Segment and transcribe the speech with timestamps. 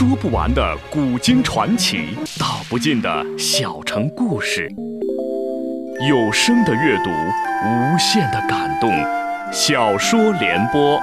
[0.00, 4.66] 说不完的古今传奇，道不尽的小城故事。
[6.08, 8.90] 有声的阅读，无限的感动。
[9.52, 10.98] 小说联播。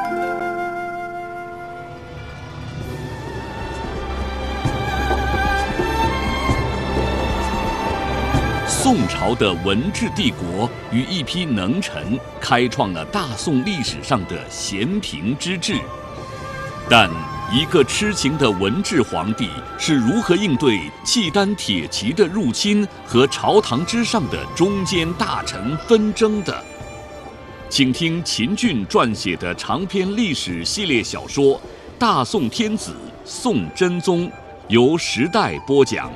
[8.68, 15.76] 宋朝的文治帝国与一批能臣，开创了大宋历史上的咸平之治。
[16.90, 17.08] 但
[17.50, 26.62] 一个痴情的文治皇帝是如何应对契丹铁骑的入侵和朝堂之上的中间大臣纷争的？
[27.70, 31.55] 请听秦俊撰写的长篇历史系列小说
[31.98, 32.94] 《大宋天子
[33.24, 34.27] 宋真宗》，
[34.68, 36.12] 由时代播讲。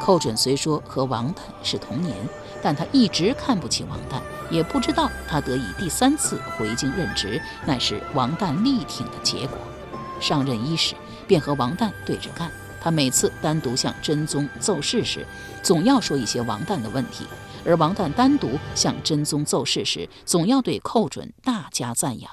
[0.00, 2.16] 寇准虽说和王旦是同年，
[2.62, 9.58] 但他一直看不起王旦，也不知道他得以第三次回京任职，乃是王旦力挺的结果。
[10.20, 10.94] 上任伊始，
[11.26, 12.50] 便和王旦对着干。
[12.82, 15.26] 他每次单独向真宗奏事时，
[15.62, 17.24] 总要说一些王旦的问题；
[17.64, 22.30] 而王旦单独向真宗奏事时，总要对寇准大加赞扬。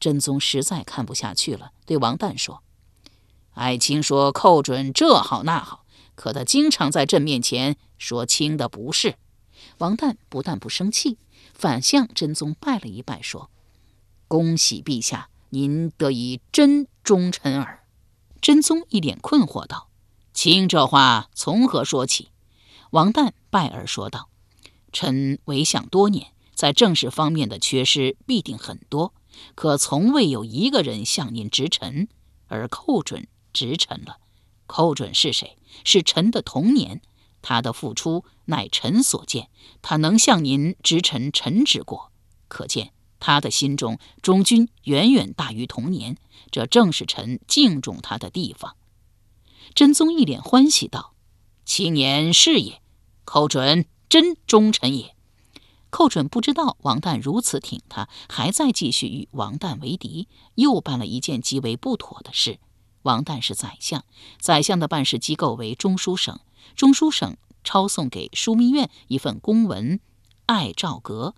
[0.00, 2.62] 真宗实在看不下去了，对王旦说
[3.54, 9.14] ：“爱卿说寇准这好那好。”可他经常在朕面前说卿的不是。
[9.78, 11.18] 王旦不但不生气，
[11.54, 13.50] 反向真宗拜了一拜，说
[14.28, 17.84] ：“恭喜陛下，您得以真忠臣耳。”
[18.40, 19.88] 真宗一脸困惑道
[20.34, 22.30] ：“卿这话从何说起？”
[22.90, 24.28] 王旦拜而说道
[24.92, 29.12] ：“臣为相多年，在政事方面的缺失必定很多，
[29.54, 32.08] 可从未有一个人向您直臣，
[32.46, 34.18] 而寇准直臣了。
[34.66, 37.02] 寇准是谁？”是臣的童年，
[37.42, 39.48] 他的付出乃臣所见。
[39.82, 42.10] 他能向您直臣臣之过，
[42.48, 46.16] 可见他的心中忠君远远大于童年。
[46.50, 48.76] 这正是臣敬重他的地方。
[49.74, 51.14] 真宗一脸欢喜道
[51.66, 52.80] ：“青年是也，
[53.24, 55.14] 寇准真忠臣也。”
[55.90, 62.58] 寇准不知道王旦如此挺他，还在继续与王旦为敌，又办了一件极为不妥的事。
[63.02, 64.04] 王旦是宰相，
[64.38, 66.38] 宰相的办事机构为中书省。
[66.78, 69.98] 中书省抄送给枢密院一份公文，
[70.46, 71.34] 爱照格，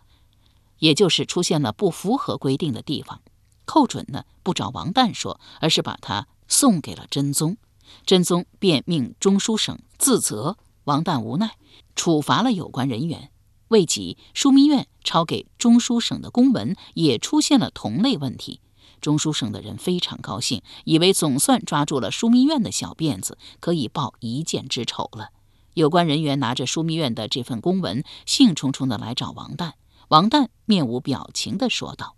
[0.80, 3.22] 也就是出现了不符合规定的地方。
[3.64, 7.56] 寇准呢，不找王旦说，而是把他送给了真宗。
[8.04, 10.58] 真宗便命中书省自责。
[10.84, 11.56] 王旦无奈，
[11.96, 13.30] 处罚了有关人员。
[13.68, 18.60] 未几，枢密院抄给中书省的公文也出现了同类问题。
[19.00, 25.30] 中书省的人非常高兴，以为总算抓住了枢密院的小辫子，可以报一箭之仇了。
[25.74, 29.72] 有关人员拿着枢密院的这份公文，兴冲冲地来找王旦。
[30.08, 32.16] 王旦面无表情地说道：“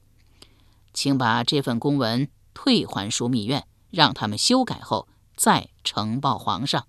[0.95, 5.07] 请把这份公文退还枢密院，让他们修改后
[5.37, 6.87] 再呈报皇上。”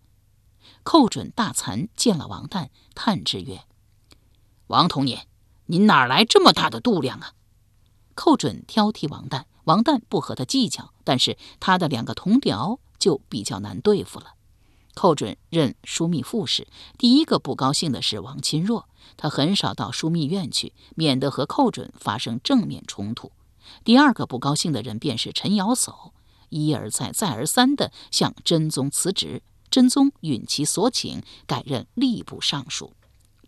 [0.83, 3.65] 寇准大惭，见了王旦，叹之曰
[4.67, 5.27] ：“王同年，
[5.65, 7.33] 您哪来这么大的度量啊？”
[8.15, 9.43] 寇准挑剔王旦。
[9.65, 14.33] 王旦不和他计较，但是他的两个同僚就比较难对付了。
[14.93, 18.85] 寇准任枢密副使，第一个不高兴的是王钦若，
[19.17, 23.31] 他很少到枢密院去，免得和寇准发生正面冲突。
[23.83, 26.11] 第二个不高兴的人便是陈尧叟，
[26.49, 29.41] 一而再、再而三地向真宗辞职，
[29.71, 32.93] 真宗允其所请，改任吏部尚书。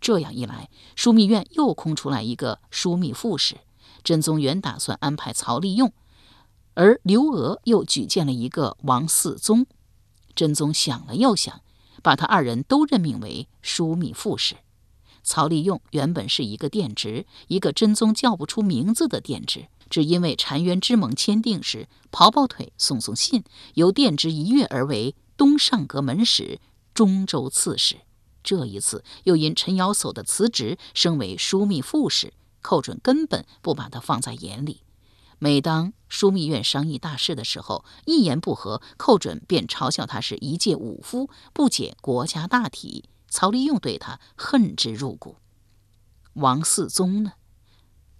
[0.00, 3.58] 这样一来，枢密院又空出来一个枢密副使。
[4.02, 5.92] 真宗原打算安排曹利用。
[6.76, 9.66] 而刘娥又举荐了一个王嗣宗，
[10.34, 11.62] 真宗想了又想，
[12.02, 14.56] 把他二人都任命为枢密副使。
[15.22, 23.42] 曹利用原本是一个殿职，一个真宗叫不出名字的殿职，只因为澶渊之盟签订时跑跑腿送送信，
[23.74, 26.60] 由殿职一跃而为东上阁门使、
[26.92, 27.96] 中州刺史。
[28.44, 34.82] 这一次又因陈尧叟的辞职，升为枢密副使，寇准根本不把他放在眼里。
[35.38, 43.10] 每当枢密院商议大事的时候，一言不合，寇准便嘲笑他是一介武夫，不解国家大体。
[43.28, 45.36] 曹利用对他恨之入骨。
[46.34, 47.32] 王嗣宗呢，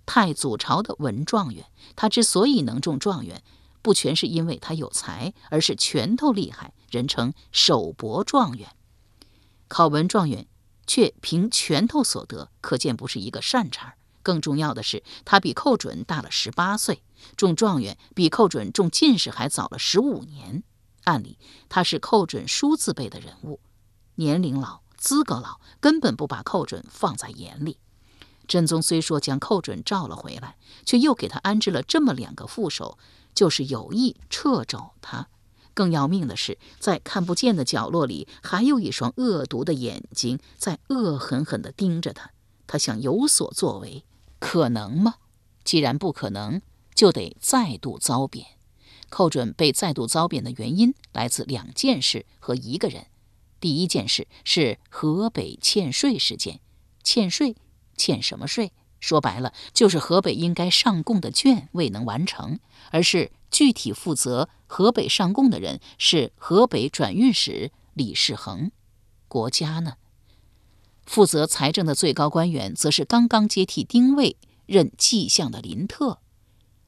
[0.04, 3.42] 太祖朝的文状元，他之所以能中状元，
[3.80, 8.68] 不全是因为他有才，而是拳头厉害，人称手博状元。
[9.68, 10.48] 考文状元
[10.86, 13.96] 却凭拳头所得，可见不是一个善茬儿。
[14.26, 17.00] 更重要的是，他比寇准大了十八岁，
[17.36, 20.64] 中状元比寇准中进士还早了十五年。
[21.04, 21.38] 按理
[21.68, 23.60] 他是寇准叔字辈的人物，
[24.16, 27.78] 年龄老、资格老，根本不把寇准放在眼里。
[28.48, 32.98] 真宗虽说将寇准召了回来，却又给他安置了这么两个副手，
[33.32, 35.28] 就是有意掣肘他。
[35.72, 42.30] 更要命的是，在看不见的角落里，还有一双恶毒的眼睛在恶狠狠地盯着他。
[42.66, 44.04] 他想有所作为，
[44.38, 45.16] 可能吗？
[45.64, 46.62] 既然不可能，
[46.94, 48.46] 就得再度遭贬。
[49.08, 53.06] 寇准被再度遭贬的原因来自两件事和一个人。
[53.60, 56.60] 第一件事是河北欠税事件，
[57.02, 57.56] 欠税，
[57.96, 58.72] 欠什么税？
[59.00, 62.58] 说白了，就是河北应该上贡的卷未能完成，
[62.90, 68.70] 而是具体负责河北上贡的人是河北转运使李世恒。
[69.28, 69.94] 国家呢，
[71.06, 74.36] 负责财政的最高官员则是刚刚接替丁谓
[74.66, 76.18] 任记相的林特。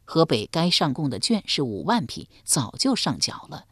[0.05, 3.67] 河北该上贡的卷是五万匹，早就上缴了，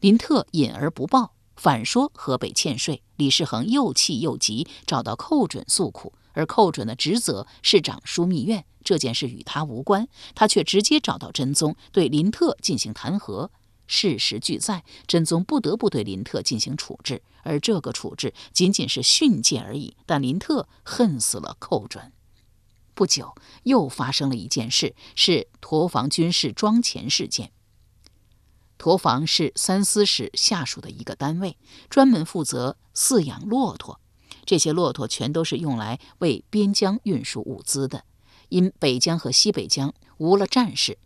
[0.00, 3.02] 林特隐而不报，反说河北欠税。
[3.16, 6.12] 李世恒又气又急，找到寇准诉苦。
[6.32, 13.48] 而寇准的职责是掌枢密院，这件事与他无关，他却直接找到真宗，对林特进行弹劾。
[13.86, 19.96] 事实俱在，真宗不得不对林特进行处置，而这个处置仅仅是训诫而已。
[20.04, 22.12] 但林特恨死了寇准。
[22.94, 27.52] 不久，又发生了一件事，是驼房军事装钱事件。
[28.78, 31.56] 驼房是三司使下属的一个单位，
[31.88, 34.00] 专门负责饲养骆驼。
[34.44, 38.04] 这些骆驼全都是用来为边疆运输物资的。
[38.48, 40.98] 因北疆和西北疆无了战事，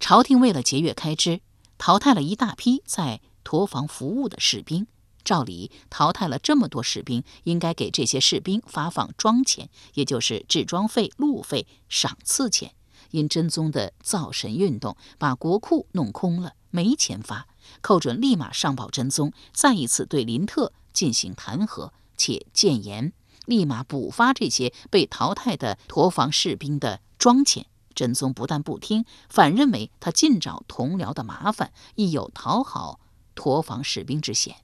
[0.00, 1.42] 朝廷为了节约开支，
[1.76, 4.86] 淘汰了一大批在驼房服务的士兵。
[5.24, 12.74] 照理，淘汰了这么多士兵，应该给这些士兵发放装钱，也就是制装费、路费、赏赐钱。
[13.10, 17.46] 因真宗的造神运动，把国库弄空了，没钱发。
[17.80, 21.90] 寇准立马上报真宗，再一次对林特进行弹劾。
[22.16, 23.12] 且谏言，
[23.46, 27.66] 立马补发这些被淘汰的驼房士兵的装钱。
[27.94, 32.98] 真宗不但不听，反认为他尽找同僚的麻烦，亦有讨好
[33.36, 34.56] 驼房士兵之嫌。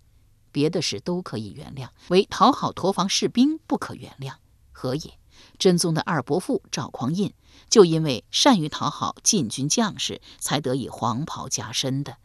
[0.53, 4.35] 别的事都可以原谅，唯讨好驼房士兵不可原谅。
[4.73, 5.19] 何也？
[5.59, 7.33] 真宗的二伯父赵匡胤，
[7.69, 12.17] 就因为善于讨好禁军将士，才得以黄袍加身的。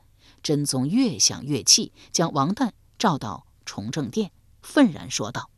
[0.44, 4.32] 真宗越想越气，将王旦召到崇政殿。
[4.62, 5.50] 愤然说道：“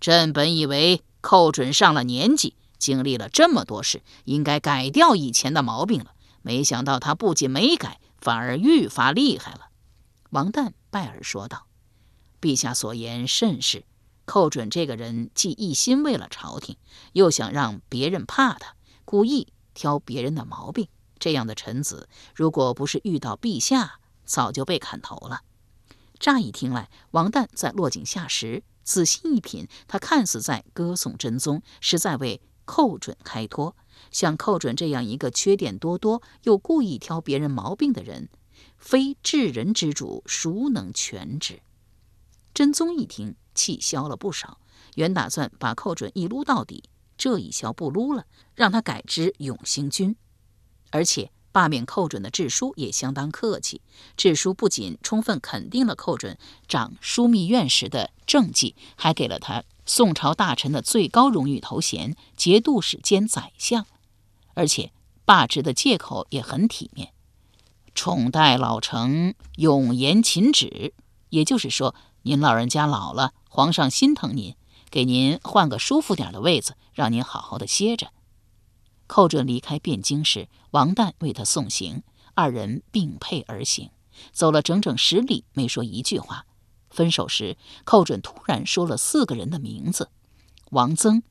[0.00, 6.12] 朕本以为寇准上了年纪，经历了这么多事，应该改掉以前的毛病了。
[6.42, 9.68] 没想到他不仅没改，反而愈发厉害了。”
[10.30, 11.66] 王旦拜耳说道
[12.40, 13.84] ：“陛下所言甚是。
[14.24, 16.76] 寇准这个人既一心为了朝廷，
[17.12, 18.74] 又想让别人怕他，
[19.04, 20.88] 故意挑别人的毛病。
[21.18, 25.42] 这样的臣子，如果不是遇到陛下，早就被砍头了。”
[26.18, 28.64] 乍一听来，王旦在落井下石。
[28.82, 33.76] 仔细一品，他看似在歌颂真宗，实在为寇准开脱。
[34.10, 38.28] 像寇准这样一个缺点多多又故意挑别人毛病的人，
[38.78, 41.60] 非治人之主，孰能全之？
[42.56, 44.58] 真宗一听，气消了不少，
[44.94, 46.84] 原打算把寇准一撸到底，
[47.18, 48.24] 这一消不撸了，
[48.54, 50.16] 让他改之永兴军，
[50.90, 51.30] 而且。
[51.52, 53.80] 罢免寇准的致书也相当客气，
[54.14, 56.36] 致书不仅充分肯定了寇准
[56.68, 63.86] 掌枢密院时的政绩，还给了他宋朝大臣的最高荣誉头衔——节度使兼宰相，
[64.52, 64.92] 而且
[65.24, 67.14] 罢职的借口也很体面，
[67.94, 70.92] 宠待老臣，永言勤止。
[71.30, 71.94] 也就是说，
[72.26, 74.56] 您老人家老了，皇上心疼您，
[74.90, 78.10] 给您换个舒服点的位子，让您好好的歇着。
[79.06, 82.02] 寇准离开汴京时，王旦为他送行，
[82.34, 83.90] 二人并辔而行，
[84.32, 86.46] 走了整整十里，没说一句话。
[86.90, 90.10] 分手时，寇准突然说了四个人的名字：
[90.72, 91.22] 王曾、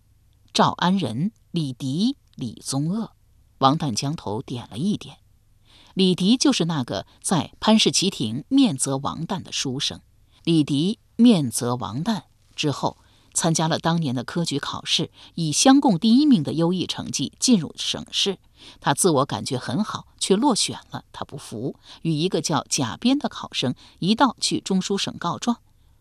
[0.54, 3.12] 赵安仁、李迪、李宗鄂。
[3.58, 5.18] 王旦将头点了一点。
[5.94, 10.00] 李迪就是那个在潘氏旗亭面责王旦的书生。
[10.46, 12.24] 李迪面责王旦
[12.56, 12.98] 之后。
[13.38, 18.38] 参加了当年的科举考试，以乡贡第一名的优异成绩进入省试。
[18.80, 21.04] 他自我感觉很好，却落选了。
[21.12, 25.58] 他不服，与一个叫贾鞭的考生一道去中书省告状。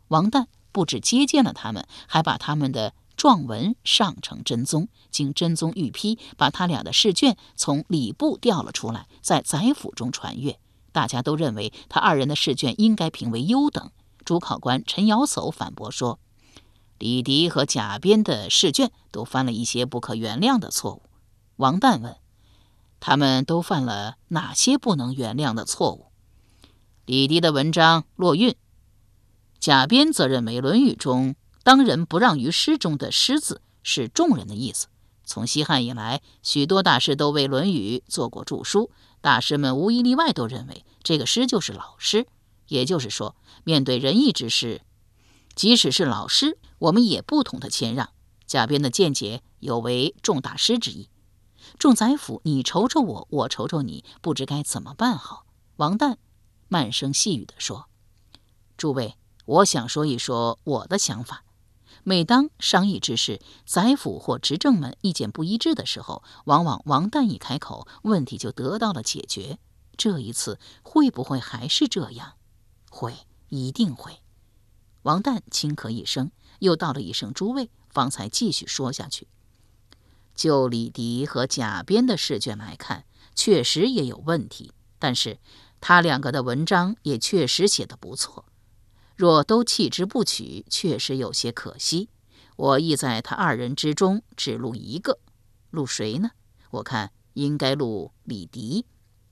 [0.07, 4.87] 王旦不止接见了他们，还把他们的状文上呈真宗。
[5.11, 10.61] 经真宗御批，把他俩的试卷从礼部调了出来，在宰府中传阅。
[10.93, 13.91] 大家都认为他二人的试卷应该评为优等。
[14.25, 16.19] 主考官陈尧叟反驳说。
[16.99, 21.03] 李迪和贾编的试卷都犯了一些不可原谅的错误。
[21.57, 22.17] 王旦问
[23.01, 26.07] ：“他们都犯了哪些不能原谅的错误？”
[27.05, 28.55] 李迪的文章落韵，
[29.59, 34.87] 贾编则认为《论语》中“当仁不让于师”中的“师”字是众人的意思。
[35.27, 38.91] 从西汉以来，许多大师都为《论语》做过注书，
[39.21, 42.27] 大师们无一例外都认为这个诗就是老师。
[42.69, 44.83] 也就是说，面对仁义之事，
[45.55, 48.11] 即使是老师，我们也不同的谦让。
[48.47, 51.09] 贾编的见解有违众大师之意。
[51.79, 55.47] 众宰府，你瞅瞅我，我瞅瞅你，不知该怎么办好。
[55.77, 56.17] 王旦
[56.69, 57.87] 慢声细语地说
[58.77, 59.17] ：“诸位，
[59.47, 61.45] 我想说一说我的想法。
[62.03, 69.59] 每当商议之事，宰府或执政们意见不一致的时候，往往王旦一开口，问题就得到了解决。
[69.97, 72.35] 这一次会不会还是这样？
[72.95, 74.21] 会，一定会。”
[75.03, 79.27] 王旦轻咳一声，又道了一声“诸位”，方才继续说下去。
[80.35, 85.39] 就李迪和贾编的试卷来看，确实也有问题，但是
[85.81, 88.47] 他两个的文章也确实写得不错。
[89.17, 92.09] 若都弃之不取，确实有些可惜。
[92.57, 95.19] 我意在他二人之中只录一个，
[95.71, 96.31] 录谁呢？
[96.71, 98.87] 我看应该录李迪。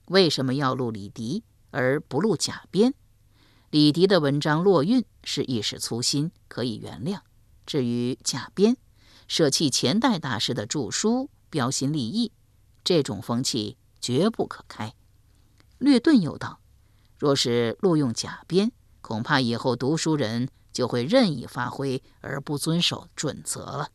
[0.07, 2.95] 为什么要录李迪而不录贾编？
[3.73, 7.21] 李迪的文章落韵是一时粗心，可以原谅。
[7.64, 8.76] 至于贾编，
[9.26, 12.33] 舍弃前代大师的著书，标新立异，
[12.85, 14.93] 这种风气绝不可开。
[15.79, 16.61] 略顿又道
[17.19, 23.88] ：“若是录用贾编，恐怕以后读书人就会任意发挥，而不遵守准则了。”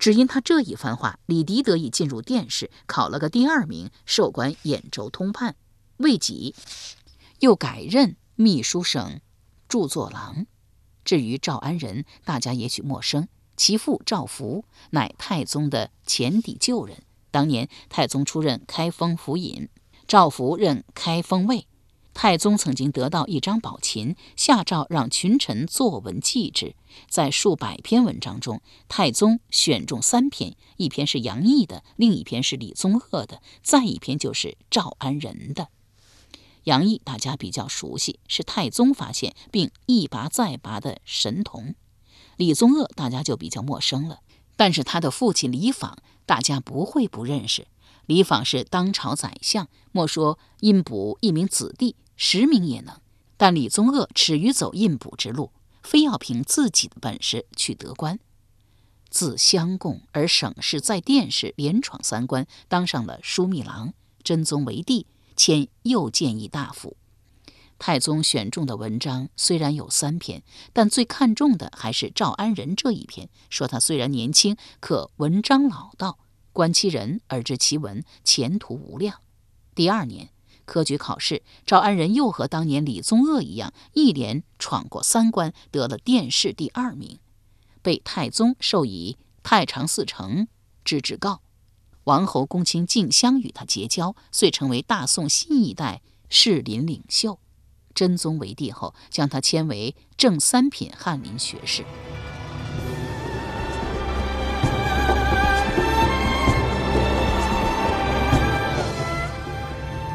[0.00, 5.54] 只因他这一番话，李迪得以进入殿试，考了个第二名，授官兖州通判，
[5.98, 6.54] 未几，
[7.40, 9.20] 又改任秘书省
[9.68, 10.46] 著作郎。
[11.04, 13.28] 至于赵安仁，大家也许陌生。
[13.54, 19.68] 其父赵福乃太宗的前邸旧人，当年太宗出任开封府尹，
[20.08, 21.66] 赵福任开封尉。
[22.14, 26.74] 太宗曾经得到一张宝琴，下诏让群臣作文记之。
[27.10, 35.68] 在数百篇文章中，太宗选中三篇，一篇是杨毅的，另一篇是李宗鹤的，再一篇就是赵安仁的。
[36.70, 41.74] 杨毅大家比较熟悉，是太宗发现并一拔再拔的神童。
[42.36, 44.20] 李宗鄂大家就比较陌生了，
[44.56, 47.66] 但是他的父亲李昉大家不会不认识。
[48.06, 52.94] 李昉是当朝宰相，莫说印补一名子弟，十名也能。
[53.36, 55.50] 但李宗鄂耻于走印补之路，
[55.82, 58.20] 非要凭自己的本事去得官。
[59.08, 63.92] 自襄贡而省事在殿试，连闯三关，当上了枢密郎。
[64.22, 65.06] 真宗为帝，
[65.40, 66.98] 迁右谏议大夫。
[67.78, 70.42] 太宗选中的文章虽然有三篇，
[70.74, 73.30] 但最看重的还是赵安仁这一篇。
[73.48, 76.18] 说他虽然年轻，可文章老道。
[76.52, 79.22] 观其人而知其文，前途无量。
[79.74, 80.28] 第二年
[80.66, 87.18] 科举考试，赵安仁又和当年李宗鄂一样，一连闯过三关，得了殿试第二名，
[87.80, 90.48] 被太宗授以太常寺丞
[90.84, 91.40] 之职告。
[92.04, 97.38] 王侯公卿竞相与他结交，遂成为大宋新一代士林领袖。
[97.94, 101.84] 真宗为帝后，将他迁为正三品翰林学士。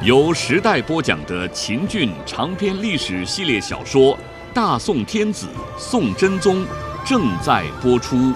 [0.04, 4.16] 由时代播讲的秦俊长篇历史系列小说
[4.54, 6.64] 《大宋天子宋真宗》
[7.04, 8.32] 正在播出。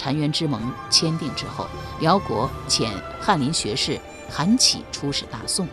[0.00, 1.66] 澶渊之盟签订之后，
[2.00, 2.88] 辽国遣
[3.20, 4.00] 翰林学士。
[4.32, 5.66] 韩起出使大宋，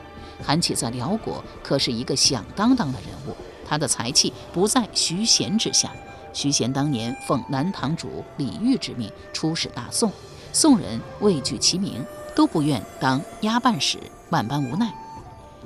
[0.44, 3.38] 韩起在辽国可是一个响当当的人物，
[3.70, 5.92] 他的才气不在徐贤之下。
[6.34, 10.12] 徐贤当年奉南唐主李煜之命出使大宋，
[10.52, 12.04] 宋人畏惧其名，
[12.36, 14.00] 都不愿当押办使，
[14.32, 14.92] 万般无奈。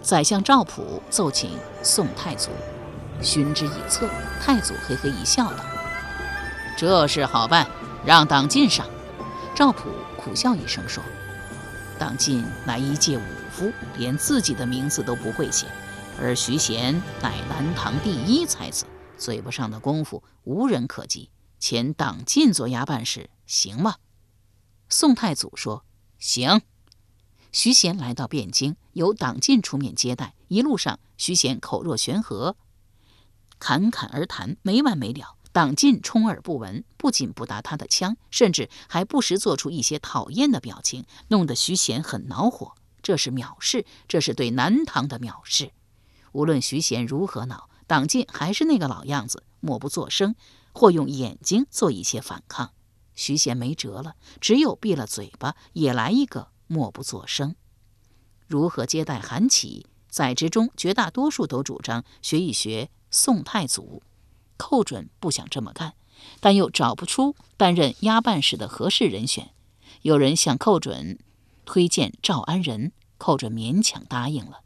[0.02, 1.52] 宰相赵普奏请
[1.82, 2.50] 宋太祖
[3.22, 4.10] 寻之以策，
[4.42, 5.64] 太祖嘿嘿一笑，道
[6.76, 7.66] ：“这事好办，
[8.06, 8.88] 让党进上。”
[9.56, 11.04] 赵普苦笑一声说。
[12.00, 15.68] 党进乃一介武夫，连自己的名字都不会写；
[16.20, 18.86] 而徐贤乃南唐第一才子，
[19.20, 21.30] 嘴巴上的功夫无人可及。
[21.60, 23.98] 遣党进做押办使，行吗？
[24.90, 25.86] 宋太祖说
[26.18, 26.62] ：“行。”
[27.54, 30.34] 徐贤来到汴京，由党进出面接待。
[30.48, 32.56] 一路上，徐贤口若悬河，
[33.60, 35.36] 侃侃而谈，没完没了。
[35.52, 42.74] 党进充耳不闻，不仅不搭他的腔，甚至还不时做出一些讨厌的表情，弄得徐贤很恼火。
[43.02, 45.72] 这是藐视，这是对南唐的藐视。
[46.32, 50.36] 无论徐贤如何恼，党进还是那个老样子，默不作声，
[50.72, 52.72] 或用眼睛做一些反抗。
[53.14, 57.56] 徐贤没辙了，只有闭了嘴巴，也来一个默不作声。
[58.48, 59.88] 如何接待韩起？
[60.08, 64.04] 在职中绝大多数都主张学一学宋太祖。
[64.62, 65.96] 寇准不想这么干，
[66.40, 69.50] 但又找不出担任押办使的合适人选。
[70.04, 71.18] 有人向寇准
[71.66, 74.60] 推荐赵安仁，寇准勉强答应了。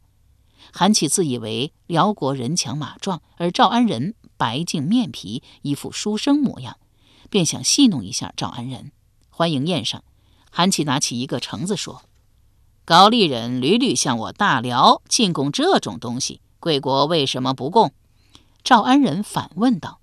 [0.70, 6.76] 韩起自以为辽国人强马壮，而赵安仁白净面皮，一副书生模样，
[7.30, 8.92] 便想戏弄一下赵安仁。
[9.30, 10.04] 欢迎宴上，
[10.50, 12.02] 韩起拿起一个橙子说
[12.84, 17.94] ：“高丽人屡屡向我大辽进贡这种东西，贵国为什么不供？”
[18.66, 20.00] 赵安仁反问道：“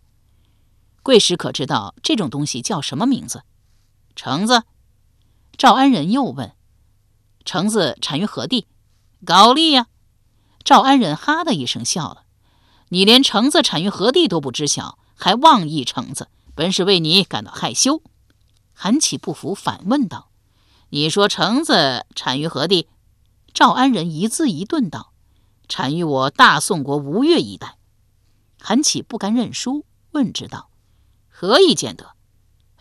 [1.03, 3.43] 贵使可知道这种东西叫什么名字？”
[4.15, 4.63] 橙子。
[5.58, 6.53] 赵安仁又问
[7.43, 8.67] ：“橙子产于何地？”
[9.25, 9.88] 高丽呀。
[10.63, 12.24] 赵安仁哈的一声笑了
[12.88, 18.01] ：“你连橙子产于何地都不知晓，还妄议橙子，本是为你感到害羞。”
[18.72, 20.29] 韩启不服，反问道
[20.91, 22.88] ：“你说橙子产于何地？”
[23.53, 25.12] 赵安仁一字一顿道
[25.67, 27.75] ：“产于我大宋国吴越一带。”
[28.65, 30.70] 韩起不甘认输，问之道
[31.27, 32.12] ：“何以见得？”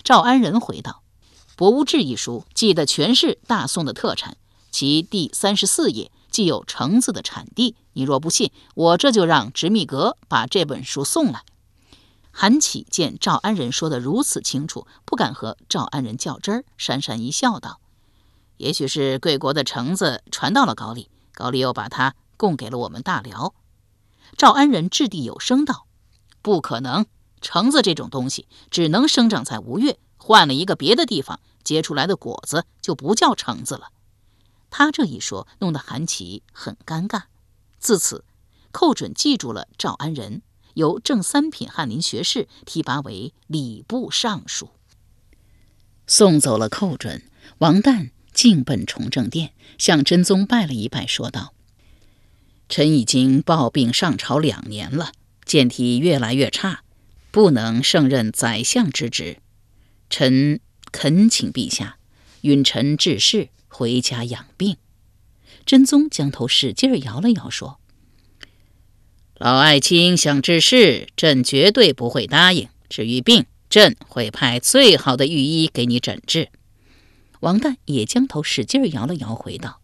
[0.05, 1.03] 赵安仁回道
[1.57, 4.37] ：“《博物志》一书记得全是大宋的特产，
[4.71, 11.43] 其第三十四页。”既有橙子的产地，你若不信，我这就让执密阁把这本书送来。
[12.31, 17.81] 韩起见赵安仁说得如此清楚，不敢和赵安仁较真儿，讪讪一笑，道
[18.57, 23.53] ：“也许是贵国的橙子传到了高丽，高丽又把它供给了我们大辽。”
[24.37, 25.87] 赵安仁掷地有声道
[26.43, 27.07] ：“不可能，
[27.41, 33.89] 橙子这种东西只能生长在吴越，换了一个别的地方结出来的果子就不叫橙子了。”
[34.71, 37.25] 他这一说，弄得韩琦很尴尬。
[37.79, 38.25] 自此，
[38.71, 40.41] 寇准记住了赵安仁，
[40.75, 44.71] 由正三品翰林学士提拔为礼部尚书。
[46.07, 51.53] 送走了寇准，王旦径奔崇政殿，向真宗拜了一拜，说道
[52.69, 55.13] ：“臣已经抱病上朝两年了，
[55.45, 56.83] 健体越来越差，
[57.31, 59.39] 不能胜任宰相之职。
[60.11, 61.97] 臣恳请陛下
[62.43, 64.77] 允臣致仕。”回家养病，
[65.65, 67.81] 真宗将头使劲摇了摇，说
[69.41, 72.69] ：“老爱卿想治世，朕绝对不会答应。
[72.91, 76.51] 至于病，朕会派最好的御医给你诊治。”
[77.41, 79.81] 王旦也将头使劲摇了摇，回道：“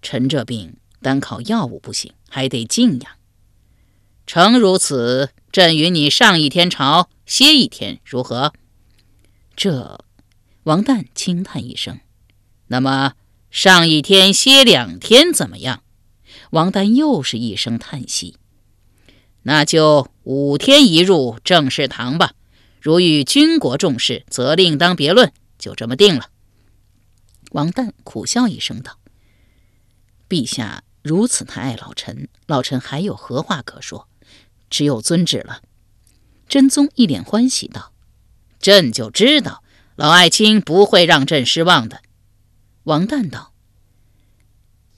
[0.00, 3.12] 臣这病单靠药物不行，还得静养。
[4.26, 8.52] 诚如此，朕与你上一天朝，歇一天，如何？”
[9.54, 10.04] 这，
[10.64, 12.00] 王旦轻叹一声。
[12.66, 13.12] 那么
[13.52, 15.84] 上一天歇两天怎么样？
[16.50, 18.36] 王丹又是一声叹息。
[19.44, 22.32] 那就五天一入正事堂吧。
[22.80, 25.32] 如遇军国重事，则另当别论。
[25.56, 26.30] 就这么定了。
[27.52, 28.98] 王旦苦笑一声道
[30.28, 34.08] ：“陛下如此太爱老臣，老臣还有何话可说？
[34.68, 35.62] 只有遵旨了。”
[36.50, 37.92] 真宗一脸欢喜道
[38.58, 39.62] ：“朕就知道
[39.94, 42.02] 老爱卿不会让朕失望的。”
[42.82, 43.52] 王旦道：“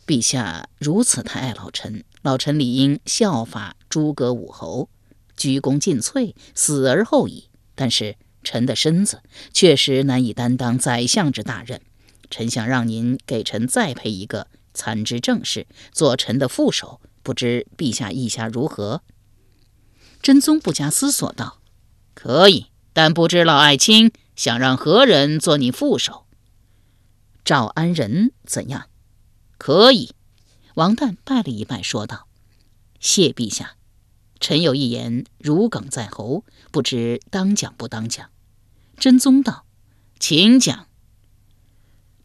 [0.08, 4.88] 陛下如此太爱老臣，老臣理应效法诸葛武侯，
[5.36, 7.50] 鞠躬尽瘁，死而后已。
[7.74, 9.20] 但是臣的身子
[9.52, 11.82] 确实难以担当宰相之大任，
[12.30, 14.46] 臣想让您给臣再配一个
[14.78, 19.02] 参知政事，做臣的副手，不知陛下意下如何？”
[20.22, 21.58] 真宗不加思索道
[22.14, 26.26] ：“可以，但不知老爱卿想让何人做你副手？”
[27.44, 28.86] 赵安仁怎样？
[29.58, 30.12] 可以。
[30.74, 32.28] 王旦拜了一拜，说道
[33.00, 33.76] ：“谢陛下，
[34.38, 38.30] 臣有一言如鲠在喉，不知当讲不当讲。”
[38.96, 39.64] 真宗道
[40.20, 40.86] ：“请讲。”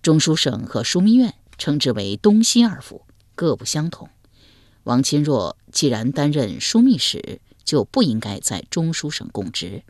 [0.04, 4.10] 中书省和枢密院称之为东西二府，各不相同。
[4.84, 9.84] 王钦若既然担任枢密使，就不应该在中书省供职。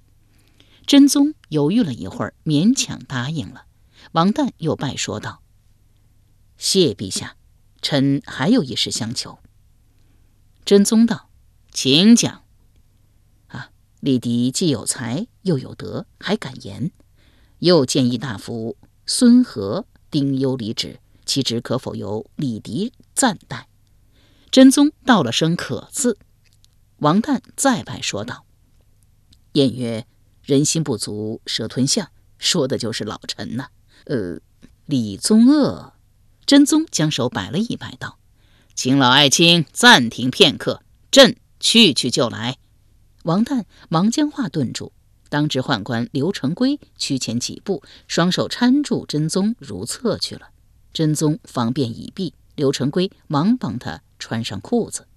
[0.86, 3.66] 真宗犹豫了一会儿，勉强答应了。
[4.12, 5.42] 王旦又拜说道
[6.58, 7.38] ：“谢陛下，
[7.82, 9.40] 臣还有一事相求。”
[10.66, 11.30] 真宗道
[11.72, 12.44] ：“请讲。”
[13.48, 13.72] 啊，
[14.02, 16.92] 李迪既有才又有德，还敢言，
[17.60, 23.68] 又建议大夫孙和、丁忧离职，其职可否由李迪暂代？
[24.52, 26.18] 真宗道了声“可”字。
[26.98, 28.46] 王旦再拜说道
[29.54, 30.06] ：“谚曰：
[30.44, 33.70] 人心不足蛇吞象，说的就是老臣呐。”
[34.06, 34.40] 呃，
[34.86, 35.94] 李宗鄂，
[36.46, 38.20] 真宗将手摆了一摆，道
[38.76, 42.58] ：“请老爱卿暂停片刻，朕去去就来。”
[43.24, 44.92] 王旦忙将话顿住，
[45.30, 50.50] 当值宦官刘成规趋前几步，双手搀住真宗如厕去了。
[50.94, 55.08] 真宗方便已毕，刘成规忙帮他穿上裤子。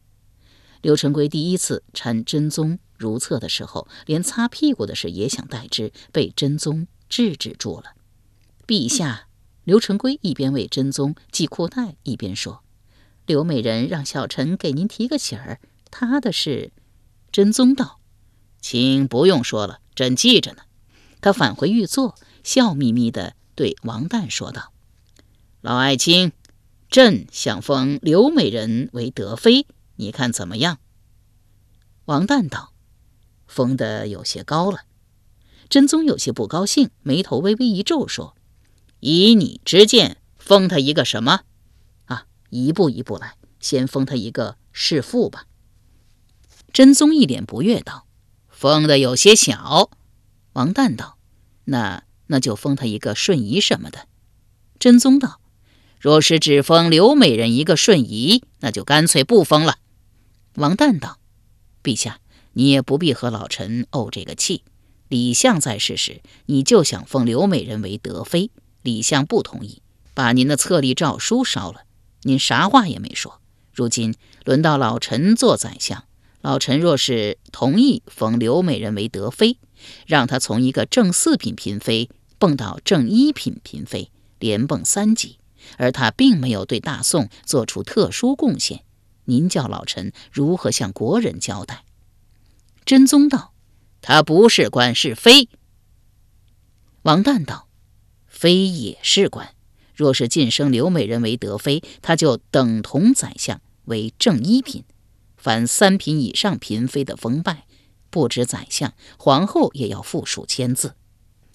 [0.81, 7.95] 刘成规第一次搀真宗如厕的时候，连擦屁股的事也想代之，被真宗制止住了。
[8.67, 9.29] 陛下，
[9.65, 12.63] 刘成规一边为真宗系裤带，一边说
[13.27, 15.61] ：“刘美人让小臣给您提个醒儿，
[15.91, 16.73] 她的事。”
[17.33, 18.01] 真宗道
[18.61, 20.63] ：“请不用说了，朕记着呢。”
[21.21, 24.73] 他返回御座，笑眯眯地对王旦说道
[25.67, 26.31] ：“老爱卿，
[26.89, 30.79] 朕想封刘美人为德妃，你看怎么样？”
[32.07, 32.73] 王旦道。
[33.49, 34.83] 封的有些高了，
[35.69, 38.37] 真宗有些不高兴，眉头微微一皱，说
[39.01, 41.41] ：“以你之见，封他一个什么？
[42.05, 45.47] 啊，一步一步来，先封他一个弑父吧。”
[46.73, 48.07] 真宗一脸不悦道
[48.49, 49.91] ：“封的有些小。”
[50.55, 51.19] 王旦道
[51.67, 54.07] ：“那那就封他一个顺仪什么的。”
[54.79, 55.41] 真宗道
[56.07, 59.79] ：“若是只封刘美人一个顺仪，那就干脆不封了。”
[60.55, 61.19] 王旦道
[61.83, 62.21] ：“陛下。”
[62.55, 64.63] 你也不必和老臣怄这个气。
[65.09, 69.83] 李相在世时，你就想封刘美人为德妃，李相不同意，
[70.15, 71.81] 把您的册立诏书烧了。
[72.23, 73.41] 您啥话也没说。
[73.75, 74.15] 如今
[74.45, 76.05] 轮到老臣做宰相，
[76.41, 79.59] 老臣若是同意封刘美人为德妃，
[80.07, 85.39] 让她从一个正四品嫔妃蹦到正一品嫔妃，连蹦三级，
[85.79, 88.85] 而他并没有对大宋做出特殊贡献，
[89.25, 91.85] 您叫老臣如何向国人交代？
[92.85, 93.53] 真宗道
[94.01, 95.49] ：“他不是官，是妃。”
[97.03, 97.69] 王旦道
[98.27, 99.55] ：“妃也是官。
[99.95, 104.85] 若是晋升刘美人为德妃，他就等同宰相为正一品。
[105.37, 107.65] 凡三品以上嫔妃的封拜，
[108.11, 110.97] 不止宰相，皇后也要附属签字。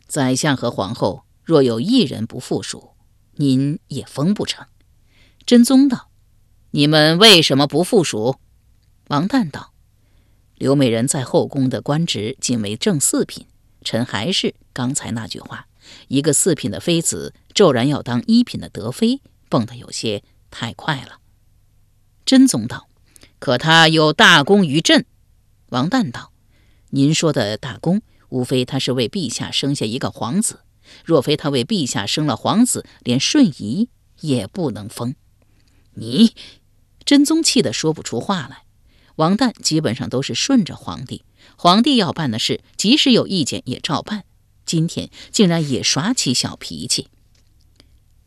[0.07, 2.91] 宰相和皇后若有一人不附属，
[3.35, 4.65] 您也封不成。”
[5.45, 6.09] 真宗道
[6.71, 8.37] ：“你们为什么不附属？”
[9.09, 9.73] 王旦道。
[10.55, 13.47] 刘美人在后宫的官职仅为正四品，
[13.83, 15.67] 臣还是刚才那句话：
[16.07, 21.19] 一个四品的妃子骤然要当一品的德妃，蹦得有些太快了。
[22.23, 22.87] 真宗道
[23.39, 25.05] ：“可他有大功于朕。”
[25.69, 26.31] 王旦道
[26.91, 30.59] ：“您说的大功，无非他是为陛下生下一个皇子。
[31.05, 33.89] 若非他为陛下生了皇子，连顺仪
[34.21, 35.15] 也不能封。”
[35.95, 36.33] 你，
[37.03, 38.63] 真宗气得说不出话来。
[39.17, 41.23] 王旦基本上都是顺着皇帝，
[41.57, 44.23] 皇帝要办的事，即使有意见也照办。
[44.65, 47.09] 今天竟然也耍起小脾气。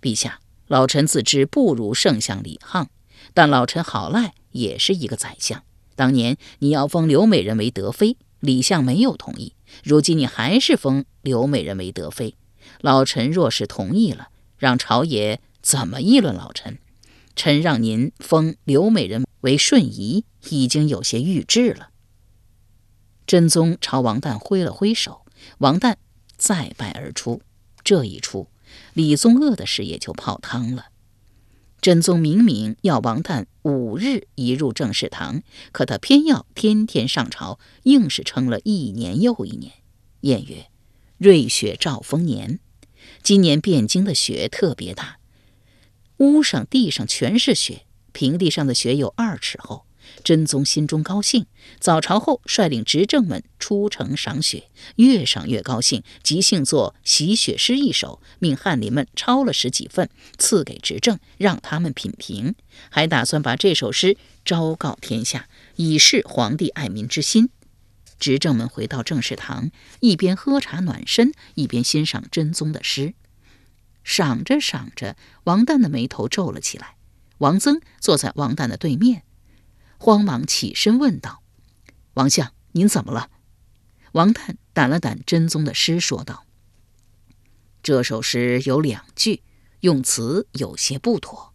[0.00, 2.88] 陛下，老臣自知不如圣相李沆，
[3.32, 5.62] 但老臣好赖也是一个宰相。
[5.96, 9.54] 当年你要封刘美人为德妃，李相没有同意。
[9.82, 12.36] 如今你还是封刘美人为德妃，
[12.80, 16.78] 老臣若是同意了，让朝野怎么议论老臣？
[17.36, 20.24] 臣让您封刘美人为顺仪。
[20.50, 21.88] 已经有些预制了。
[23.26, 25.24] 真宗朝王旦挥了挥手，
[25.56, 25.96] 王旦
[26.36, 27.40] 再拜而出。
[27.82, 28.48] 这一出，
[28.92, 30.88] 李宗鄂的事也就泡汤了。
[31.80, 39.72] 真宗明明要王旦五日一入正事堂，可他偏要天天上朝，硬是撑了一年又一年。
[40.20, 40.66] 晏曰
[41.24, 42.60] ：“瑞雪兆丰年。”
[43.24, 45.16] 今年汴京的雪特别大，
[46.18, 49.86] 屋上、地上全是雪，平地上的雪有二尺厚。
[50.22, 51.46] 真宗心中高兴，
[51.80, 54.64] 早朝后率领执政们出城赏雪，
[54.96, 62.54] 越赏越高兴，即兴作习雪诗一首，命翰林们抄了十几份，赐给执政，让他们品评，
[62.90, 67.48] 还打算把这首诗昭告天下，以示皇帝爱民之心。
[68.18, 73.14] 执政们回到正事堂，一边喝茶暖身，一边欣赏真宗的诗。
[74.02, 76.96] 赏着赏着，王旦的眉头皱了起来。
[77.38, 79.22] 王曾坐在王旦的对面。
[79.98, 81.42] 慌忙起身问道
[82.14, 83.30] ：“王相，您怎么了？”
[84.12, 86.44] 王旦掸了掸真宗的诗，说道
[87.82, 89.42] ：“这首诗有两句
[89.80, 91.54] 用词有些不妥。”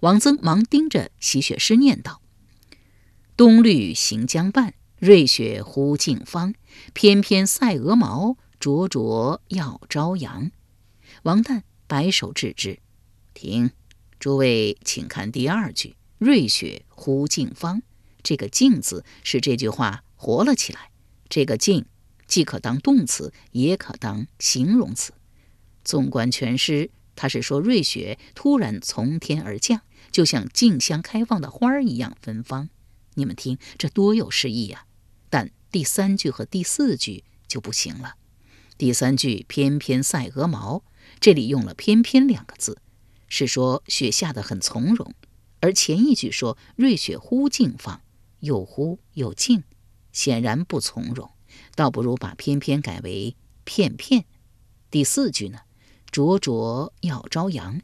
[0.00, 2.22] 王曾忙盯着习雪诗念道
[3.36, 6.54] ：“冬绿行将半，瑞雪忽尽芳。
[6.92, 10.52] 翩翩赛鹅毛，灼灼耀朝阳。”
[11.24, 12.78] 王旦摆手制止
[13.34, 13.72] ：“停，
[14.20, 17.82] 诸位请看第二句。”瑞雪忽净芳，
[18.22, 20.92] 这个“净”字使这句话活了起来。
[21.28, 21.84] 这个“净”
[22.28, 25.12] 既可当动词，也可当形容词。
[25.82, 29.80] 纵观全诗，他是说瑞雪突然从天而降，
[30.12, 32.68] 就像竞相开放的花儿一样芬芳。
[33.14, 34.86] 你们听，这多有诗意呀！
[35.72, 38.16] 第三句和第四句就不行了。
[38.76, 40.84] 第三句“翩翩赛鹅毛”，
[41.18, 42.78] 这里用了“翩翩”两个字，
[43.26, 45.14] 是说雪下得很从容。
[45.60, 48.02] 而前一句说“瑞雪忽静放”，
[48.40, 49.64] 又忽又静，
[50.12, 51.30] 显然不从容，
[51.74, 54.26] 倒不如把翩翩改为片片。
[54.90, 55.60] 第四句呢，
[56.10, 57.80] 灼灼耀朝阳。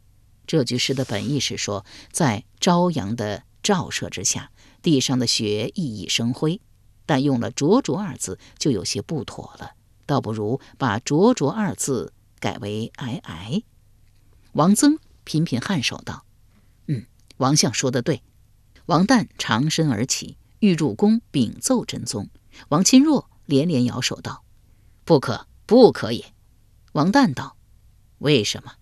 [0.47, 4.51] 这句诗的本意是说，在朝阳的照射之下，
[4.83, 6.61] 地上的雪熠熠生辉。
[7.09, 9.71] 但用了“灼灼”二字，就有些不妥了，
[10.05, 13.63] 倒不如把“灼灼”二字改为“皑皑”。
[14.53, 16.27] 王曾频频颔首道
[16.87, 17.07] ：“嗯，
[17.39, 18.23] 王相说的对。”
[18.85, 22.29] 王旦长身而起，欲入宫禀奏真宗。
[22.69, 24.45] 王钦若连连摇手道
[25.07, 26.35] ：“不可，不可也。”
[26.93, 27.57] 王旦道
[28.19, 28.73] ：“为什么？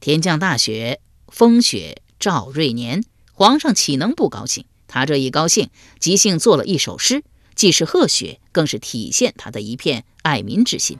[0.00, 3.04] 天降大雪，风雪兆瑞年，
[3.34, 4.64] 皇上岂能不高兴？
[4.86, 7.22] 他这一高兴，即兴作了一首诗。”
[7.54, 10.98] 既是贺雪，更是体现他的一片爱民之心。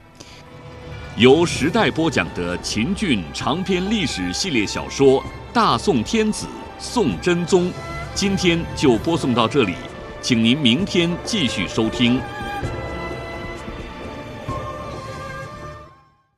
[1.17, 6.47] 由时代播讲的秦俊长篇历史系列小说《大宋天子·
[6.79, 7.69] 宋真宗》，
[8.14, 9.75] 今天就播送到这里，
[10.21, 12.21] 请您明天继续收听。